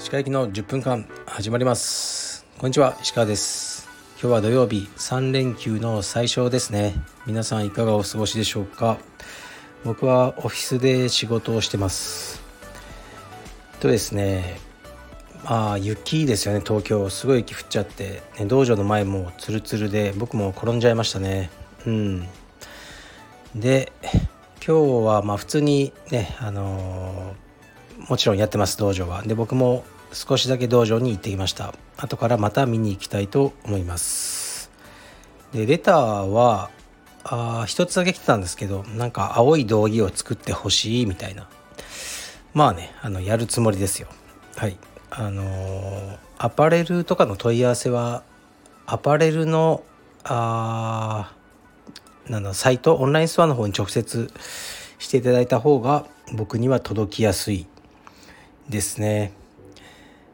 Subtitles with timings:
[0.00, 2.44] 石川行きの10分間始まります。
[2.58, 3.88] こんにちは石川です。
[4.20, 6.94] 今日は土曜日3連休の最初ですね。
[7.26, 8.98] 皆さんいかがお過ごしでしょうか。
[9.84, 12.42] 僕はオフィスで仕事をしてます。
[13.78, 14.58] とですね
[15.44, 17.08] まあ雪ですよね東京。
[17.08, 21.50] すごい雪降っちゃって、ね、道場の前もツルツルで僕も転んじゃいましたね。
[21.86, 22.28] うん。
[23.54, 23.92] で
[24.66, 29.22] 今日はまあ普通にねあのー、もちろんやってます道場は。
[29.22, 31.74] で僕も少しだけ道場に行ってきました。
[31.96, 34.70] 後からまた見に行きたいと思います。
[35.52, 36.70] でレターは
[37.24, 41.48] あ一つだけ来てたんですけどなんか青い道着を作ってほしいみたいな。
[42.52, 44.08] まあねあのやるつもりですよ。
[44.56, 44.76] はい。
[45.10, 48.22] あのー、アパレルとかの問い合わせは
[48.86, 49.82] アパレルの
[50.24, 51.32] あ
[52.28, 54.30] なんだサイトオンラインストアの方に直接
[54.98, 57.66] していただいた方が僕には届きやすい
[58.68, 59.32] ですね。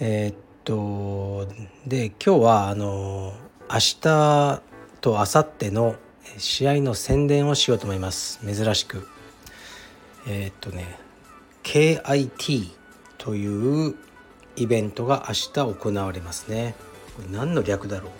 [0.00, 1.46] えー、っと
[1.86, 3.34] で今日はあの
[3.70, 4.62] 明日
[5.00, 5.94] と明後日の
[6.38, 9.06] 試合の宣伝をしようと思います珍しく。
[10.26, 10.98] えー、っとね
[11.62, 12.70] KIT
[13.16, 13.94] という
[14.56, 16.74] イベントが明日行われますね。
[17.16, 18.10] これ何の略だろう？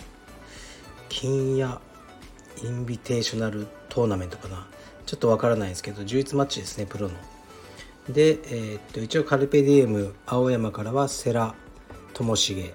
[1.09, 1.79] 金谷
[2.63, 4.67] インビテーショナルトーナメントかな。
[5.05, 7.15] ちょっとわからないですけど11マッチですねプロの。
[8.09, 11.53] で、えー、っと一応カルペディエム青山からは世良
[12.13, 12.73] 智重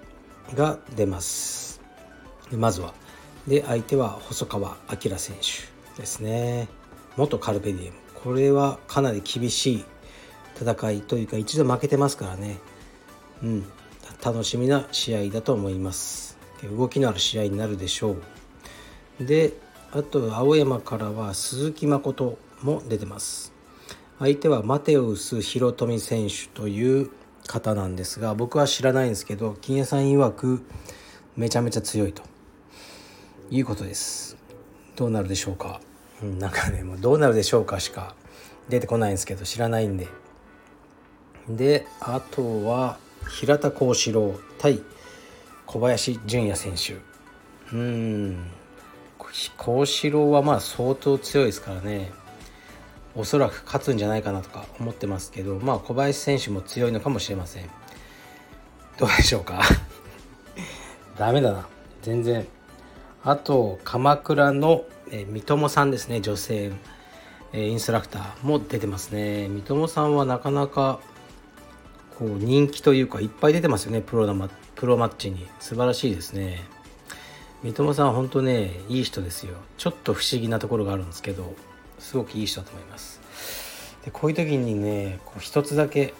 [0.54, 1.80] が出ます。
[2.52, 2.94] まずは。
[3.46, 6.68] で相手は細川明選手ですね。
[7.16, 7.96] 元カルペディエム。
[8.14, 9.84] これはかなり厳しい
[10.60, 12.58] 戦いというか一度負けてますからね。
[13.42, 13.64] うん。
[14.24, 16.38] 楽しみな試合だと思います。
[16.62, 18.16] 動きのある試合になるでしょ
[19.20, 19.24] う。
[19.24, 19.52] で
[19.94, 23.52] あと青山からは鈴木誠も出てます。
[24.18, 27.10] 相手はマテウス広富選手という
[27.46, 30.62] 方なんですが僕は知らないんですけど金谷さん曰く
[31.36, 32.22] めちゃめちゃ強いと。
[33.50, 34.38] いうことです。
[34.96, 35.82] どうなるでしょうか、
[36.22, 38.14] うん、なんかねもうどうなるでしょうかしか
[38.70, 40.08] 出てこないんですけど知らないんで。
[41.50, 42.96] であとは
[43.28, 44.80] 平田幸四郎対
[45.66, 46.96] 小林純也選手。
[47.76, 48.61] うん。
[49.56, 52.12] 幸四郎はまあ相当強いですからね。
[53.14, 57.68] おそらく勝つんじゃないかなとか思ってますけどまあ小林選手も強いのかもしれません。
[58.98, 59.60] どうでしょうか？
[61.18, 61.66] ダメだな。
[62.02, 62.46] 全然。
[63.24, 66.72] あと鎌倉の、え三友さんですね女性、
[67.52, 69.48] えインストラクターも出てますね。
[69.48, 70.98] 三友さんはなかなか
[72.18, 75.46] こう人気というかいっぱい出てますよねプロのプロマッチに。
[75.60, 76.62] 素晴らしいですね。
[77.62, 79.54] 三笘さん本当ねいい人ですよ。
[79.78, 81.54] ちょっと不思議なところがあるんですけど
[81.98, 83.20] すごくいい人だと思います。
[84.04, 86.12] でこういう時にねこう一つだけ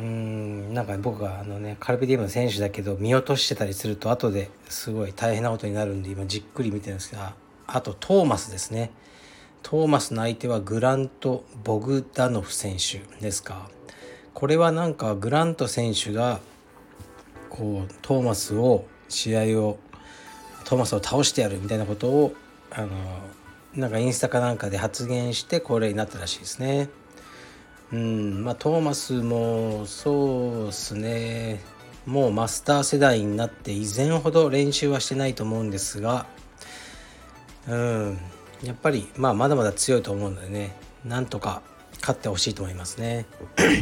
[0.00, 7.34] うんなんか僕があのねカルペディウムの選手だけど見落としてたりすると後ですごい大変なことになるんで今じっくり見てるんですが
[7.66, 8.90] あとトーマスですね。
[9.62, 13.68] トーマスの相手はグラント・ボグダノフ選手ですか。
[14.32, 16.40] これはなんかグラント選手が
[17.50, 19.78] こうトーマスを試合を
[20.68, 22.34] トーマスを倒してやるみたいなことを
[22.70, 22.88] あの
[23.74, 26.90] なんかインスタかなんかで発言してこれになったらしいですね。
[27.90, 31.60] うんまあトーマスもそうですね
[32.04, 36.26] もうマスター世代になって以前ほど練習はしてないと思うんですが
[37.66, 38.18] うん
[38.62, 41.62] やっぱりまあまだまだ強いと思うのでねなんとか
[42.02, 43.24] 勝ってほしいと思いますね。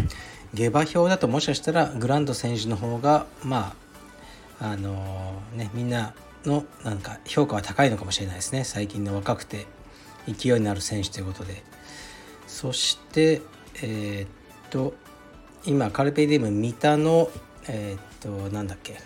[0.54, 3.74] 下馬評だともしかしたらグランド選手の方がま
[4.60, 6.14] ああのー、ねみんな
[6.46, 8.64] のなんか評価は高いのかもしれないですね。
[8.64, 9.66] 最近の若くて
[10.26, 11.62] 勢いのある選手ということで。
[12.46, 13.42] そして
[13.82, 14.28] えー、っ
[14.70, 14.94] と
[15.66, 17.28] 今カルペディウム三田の
[17.68, 18.98] えー、っとなんだっけ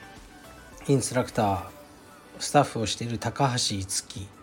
[0.86, 1.62] インストラクター
[2.38, 3.84] スタッフをしている高橋樹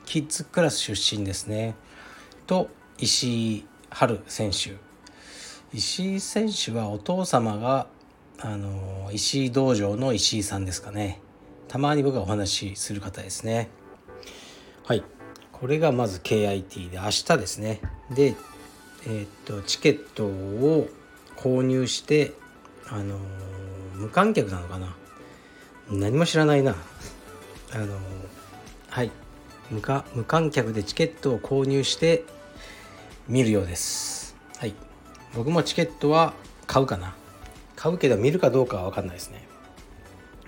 [0.05, 1.75] キッズクラス出身ですね。
[2.45, 4.75] と石井春選手。
[5.73, 7.87] 石井選手はお父様が
[8.39, 11.21] あの石井道場の石井さんですかね。
[11.67, 13.69] たまに僕がお話しする方ですね。
[14.85, 15.03] はい。
[15.51, 17.81] これがまず KIT で明日ですね。
[18.11, 18.35] で
[19.05, 20.87] えー、っとチケットを
[21.35, 22.33] 購入して
[22.87, 23.17] あの
[23.95, 24.95] 無観客なのかな？
[25.89, 26.75] 何も知らないな。
[27.73, 27.97] あの
[28.89, 29.11] はい。
[29.69, 29.81] 無
[30.15, 32.23] 無観客でチケットを購入して
[33.27, 34.37] 見るようです。
[34.57, 34.73] はい。
[35.35, 36.33] 僕もチケットは
[36.65, 37.13] 買うかな。
[37.75, 39.45] 買うけど見るかどうかは分かんないですね。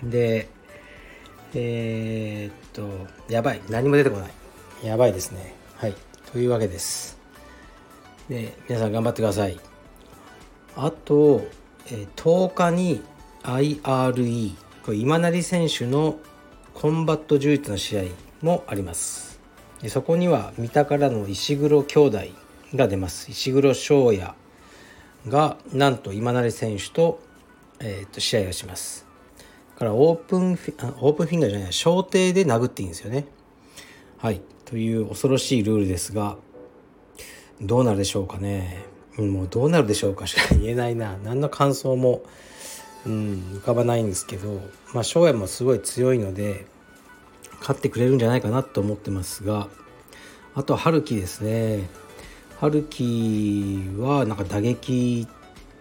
[0.02, 0.50] で
[1.54, 3.62] えー、っと、やばい。
[3.70, 4.32] 何も出てこない。
[4.86, 5.56] やばいですね。
[5.78, 5.96] はい。
[6.32, 7.20] というわけです。
[8.30, 9.60] で皆さん頑張ってください
[10.76, 11.48] あと、
[11.88, 13.02] え10日に
[13.44, 14.56] IRE
[14.86, 16.20] これ今成選手の
[16.76, 18.04] コンバット柔術の試合
[18.42, 19.42] もあります
[19.82, 22.20] でそこには三田からの石黒兄弟
[22.76, 24.34] が出ます石黒翔也
[25.28, 27.20] がなんと今成選手と,、
[27.80, 29.09] えー、と試合をしますだ
[29.80, 33.26] からオープンフィオープンフィンガーじゃない小艇で殴っていいんですよね。
[34.18, 34.42] はい。
[34.66, 36.38] という恐ろしいルールですが
[37.62, 38.84] どうなるでしょうかね。
[39.18, 41.18] もうどうなるでしょうかしか言えないな。
[41.24, 42.24] 何の感想も、
[43.06, 43.14] うん、
[43.56, 44.60] 浮かばないんですけど
[44.94, 46.66] まあ翔也もすごい強いので
[47.62, 49.70] 勝ってくれるんじゃないかなと思ってますが
[50.56, 51.90] あとは春樹ですね。
[52.60, 55.26] 春樹はなんか打撃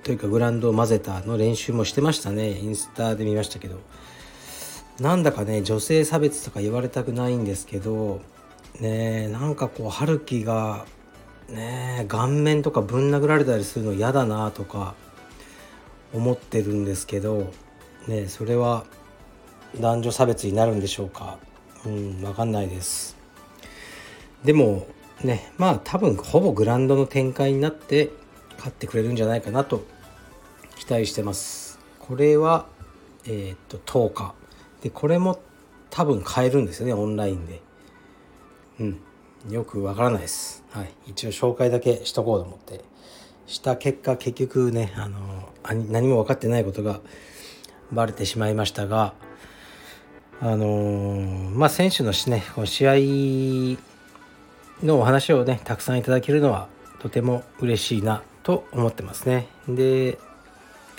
[0.03, 2.59] というかグラウンドを混ぜたの練習もしてましたね。
[2.59, 3.79] インスタで見ましたけど。
[5.01, 8.21] なんだかね女性差別とか言われたくないんですけど
[8.81, 10.87] ねなんかこう春樹が
[11.49, 14.95] ね顔面とかぶん殴られたりするの嫌だなとか
[16.13, 17.53] 思ってるんですけど
[18.09, 18.87] ねそれは
[19.79, 21.39] 男女差別になるんでしょうか。
[21.87, 23.17] うん分かんないです。
[24.43, 24.89] でも
[25.23, 28.11] ねまあ多分ほぼグランドの展開になって
[28.59, 29.85] 勝ってくれるんじゃないかなと
[30.77, 32.67] 期待してますこれは
[33.25, 34.35] えー、っと10日
[34.83, 35.41] でこれも
[35.91, 37.63] 多分買えるんですよねオンラインで
[38.81, 39.01] うん
[39.51, 40.65] よくわからないです。
[40.71, 40.91] はい。
[41.07, 42.85] 一応紹介だけしとこうと思って。
[43.47, 45.49] した結果、結局ね、あの、
[45.89, 47.01] 何も分かってないことが
[47.93, 49.15] バレてしまいましたが、
[50.41, 52.95] あのまあ、選手のしね、この試合
[54.85, 56.69] のお話をね、たくさんいただけるのは
[56.99, 59.47] とても嬉しいなと思ってますね。
[59.69, 60.19] で、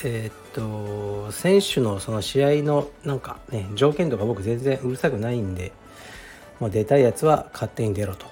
[0.03, 5.71] えー、っと、選手のその試合のなんかね、条件とか僕全然うるさくないんで、
[6.59, 8.25] もう出たいやつは勝手に出ろと。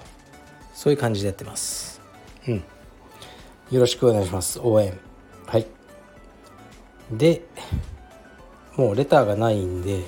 [0.74, 2.00] そういう感じでやってます。
[2.46, 2.64] うん。
[3.70, 4.60] よろしくお願いします。
[4.60, 4.98] 応援。
[5.46, 5.66] はい。
[7.10, 7.42] で
[8.76, 10.04] もうレターがないんで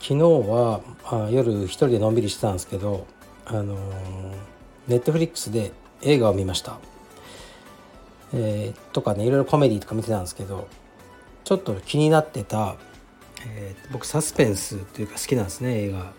[0.00, 3.06] 昨日はあ夜一人でのんびりしてたんですけど
[3.44, 3.76] あの
[4.88, 5.72] ネットフリックスで
[6.02, 6.78] 映画を見ました。
[8.34, 10.68] えー、とかねいろいろコメディとか見てたんですけど
[11.44, 12.76] ちょっと気になってた、
[13.46, 16.12] えー、僕サスペンスというか好きなんですね映画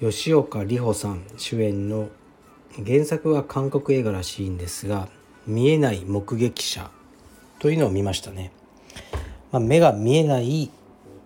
[0.00, 2.08] 吉岡里帆さん主演の
[2.84, 5.08] 原作は韓国映画らしいんですが
[5.46, 6.90] 「見えない目撃者」
[7.58, 8.50] というのを見ましたね。
[9.52, 10.70] まあ、目が見えない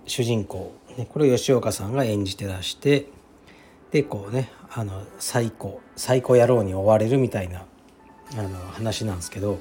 [0.07, 3.07] 主人公、ね、これを吉岡さんが演じてらして
[3.93, 7.65] でこうねあの最高最高野郎に追われるみたいな
[8.37, 9.61] あの話なんですけど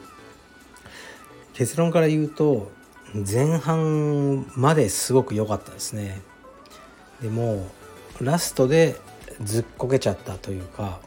[1.56, 2.72] 結論から言うと
[3.14, 6.22] 前半まですごく良かったですね。
[7.22, 7.66] でも
[8.22, 8.96] ラストで
[9.42, 11.00] ずっこけちゃったというか、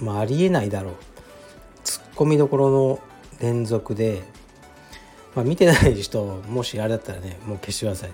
[0.00, 0.94] まあ、ありえないだろう
[1.84, 3.00] ツッコミどころの
[3.40, 4.22] 連続で、
[5.34, 8.10] まあ、見てない人もしあれだったらねもう消してください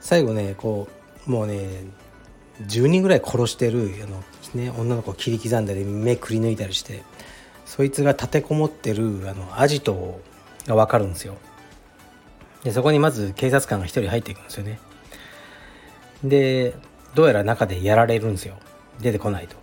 [0.00, 0.88] 最後ねこ
[1.26, 1.84] うもうね
[2.62, 4.22] 10人ぐらい殺してるあの、
[4.54, 7.02] ね、女の子を切り刻んだり目くり抜いたりして
[7.64, 10.20] そいつが立てこもってるあのアジトを
[10.66, 11.36] が分かるんですよ。
[12.64, 14.78] でそこにまず警察官が1人入っていくんですよね。
[16.22, 16.74] で
[17.14, 18.56] どうやら中でやられるんですよ。
[19.00, 19.56] 出てこないと。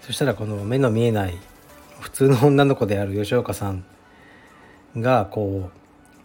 [0.00, 1.38] そしたらこの目の見えない
[2.00, 3.84] 普通の女の子である吉岡さん
[4.98, 5.78] がこう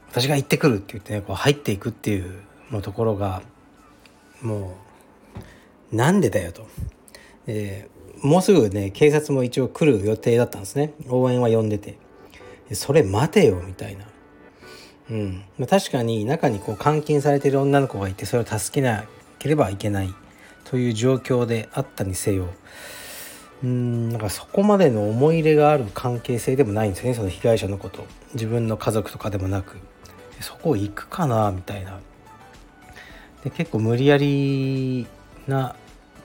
[0.10, 3.42] 私が行ってくるって言ってねこう入っていくっていうのところが
[4.42, 4.76] も
[5.92, 6.68] うなんでだよと、
[7.46, 10.94] えー、もうすぐね警察も一応来る予定だったんですね。
[11.10, 11.98] 応援は呼んでて。
[12.76, 14.06] それ待てよみたいな。
[15.10, 15.44] うん。
[15.58, 19.06] ま、確かに中にこう監禁されてる女の子がいてそれを助けな
[19.40, 20.14] ければいけない
[20.66, 22.48] という状況であったにせよ。
[23.64, 28.06] うんなんかそこまでの思い入れがある関係性でもないんですよねその被害者のこと。
[28.34, 29.78] 自分の家族とかでもなく。
[30.42, 32.00] そこ行くかなみたいな。
[33.44, 35.08] で結構無理やり
[35.48, 35.76] な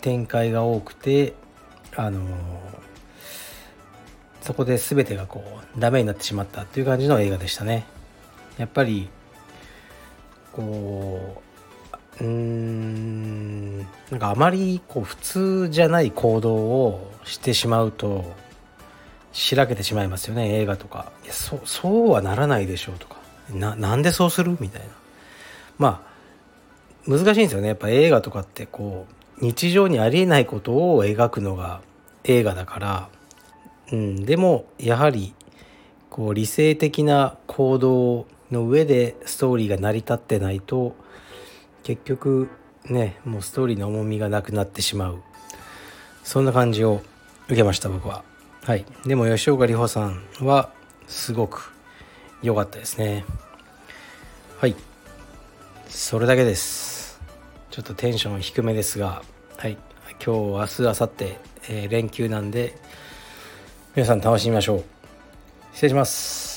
[0.01, 1.35] 展開が多くて
[1.97, 2.21] あの
[4.43, 5.43] そこで全てがこ
[5.77, 7.87] うダメになってしまったっていう感じの映画でしたね。
[8.59, 9.09] やっぱり
[10.53, 11.43] こ
[12.21, 18.35] ううーんなんかあまりこう普通じゃない行動をしてしまうと
[19.33, 21.11] しらけてしまいますよね映画とか。
[21.25, 23.17] いやそそうはならないでしょうとか。
[23.51, 24.89] ななんでそうするみたいな。
[25.79, 26.13] まあ
[27.09, 27.69] 難しいんですよね。
[27.69, 29.07] やっぱ映画とかってこ
[29.41, 31.81] う日常にありえないことを描くのが
[32.25, 33.09] 映画だから、
[33.93, 35.35] うん、でもやはり
[36.11, 40.95] こう理性的な行動の上でストーリーが成り立ってないと
[41.83, 42.49] 結局
[42.85, 45.23] ねもうストーリーの重みがなくなってしまう。
[46.25, 47.03] そんな感じを
[47.47, 48.25] 受けました僕は。
[48.65, 48.85] はい。
[49.05, 50.73] でも吉岡里帆さんは
[51.07, 51.73] すごく
[52.43, 53.25] 良かったですね。
[54.59, 54.77] はい。
[55.89, 57.21] それだけです。
[57.71, 59.23] ちょっとテンション低めですが
[59.57, 59.77] はい。
[60.13, 61.25] 今日明日明後日、
[61.69, 62.77] えー、連休なんで
[63.95, 64.85] 皆さん楽しみましょう。
[65.75, 66.52] 失礼します。